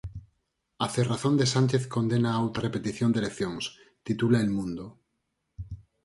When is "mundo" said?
4.57-4.85